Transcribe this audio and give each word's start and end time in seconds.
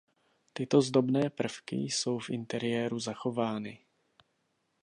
Tyto 0.53 0.81
zdobné 0.81 1.29
prvky 1.29 1.75
jsou 1.75 2.19
v 2.19 2.29
interiéru 2.29 2.99
zachovány. 2.99 3.79